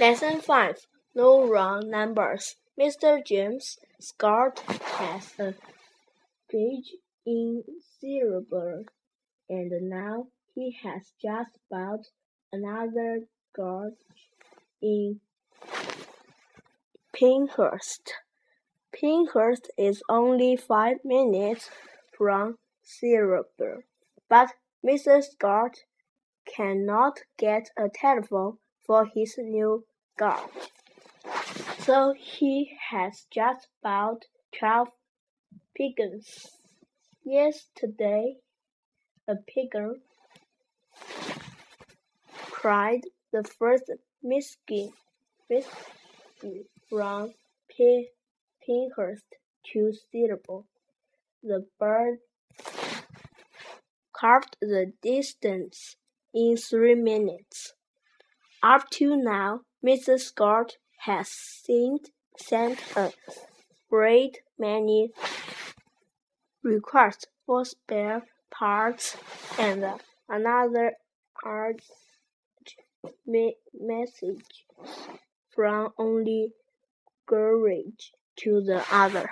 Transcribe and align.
Lesson 0.00 0.40
5 0.40 0.86
No 1.14 1.46
Wrong 1.46 1.90
Numbers. 1.90 2.56
Mr. 2.80 3.22
James 3.22 3.76
Scott 4.00 4.60
has 4.96 5.34
a 5.38 5.52
gauge 6.50 6.94
in 7.26 7.62
Silbury, 8.00 8.86
and 9.50 9.90
now 9.90 10.28
he 10.54 10.74
has 10.82 11.12
just 11.20 11.58
bought 11.70 12.06
another 12.50 13.26
gauge 13.54 14.00
in 14.80 15.20
Pinhurst. 17.12 18.14
Pinhurst 18.94 19.70
is 19.76 20.02
only 20.08 20.56
five 20.56 21.04
minutes 21.04 21.68
from 22.16 22.56
Silbury, 22.82 23.84
but 24.30 24.54
Mr. 24.82 25.22
Scott 25.22 25.80
cannot 26.46 27.18
get 27.36 27.68
a 27.76 27.90
telephone 27.90 28.56
for 28.90 29.06
his 29.14 29.38
new 29.38 29.84
gauge. 30.18 30.66
So 31.78 32.12
he 32.18 32.76
has 32.90 33.24
just 33.32 33.68
bought 33.84 34.24
twelve 34.58 34.88
pigeons. 35.76 36.48
Yesterday, 37.24 38.38
a 39.28 39.36
pigeon 39.46 40.00
cried 42.50 43.02
the 43.32 43.44
first 43.44 43.92
miskin 44.24 44.90
from 46.88 47.32
Pinhurst 48.66 49.30
to 49.72 49.92
Silbury. 50.10 50.64
The 51.44 51.64
bird 51.78 52.18
carved 54.12 54.56
the 54.60 54.92
distance 55.00 55.94
in 56.34 56.56
three 56.56 56.96
minutes. 56.96 57.74
Up 58.62 58.90
to 58.90 59.16
now, 59.16 59.62
Mr. 59.82 60.20
Scott 60.20 60.76
has 60.98 61.30
sent, 61.30 62.10
sent 62.36 62.78
a 62.94 63.10
great 63.88 64.40
many 64.58 65.12
requests 66.62 67.24
for 67.46 67.64
spare 67.64 68.26
parts 68.50 69.16
and 69.58 69.82
another 70.28 70.92
urgent 71.46 71.82
message 73.72 74.66
from 75.54 75.94
only 75.96 76.52
garage 77.26 78.10
to 78.36 78.60
the 78.60 78.84
other. 78.92 79.30